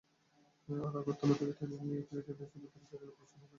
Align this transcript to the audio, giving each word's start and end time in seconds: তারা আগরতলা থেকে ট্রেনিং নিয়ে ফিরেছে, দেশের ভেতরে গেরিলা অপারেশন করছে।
তারা 0.67 0.87
আগরতলা 0.91 1.35
থেকে 1.39 1.53
ট্রেনিং 1.57 1.79
নিয়ে 1.87 2.03
ফিরেছে, 2.07 2.31
দেশের 2.39 2.59
ভেতরে 2.61 2.85
গেরিলা 2.91 3.11
অপারেশন 3.13 3.39
করছে। 3.39 3.49